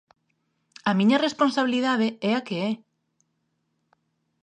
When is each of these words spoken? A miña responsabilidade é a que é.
A 0.89 0.91
miña 0.99 1.21
responsabilidade 1.27 2.07
é 2.29 2.31
a 2.39 2.41
que 2.47 2.55
é. 2.69 2.71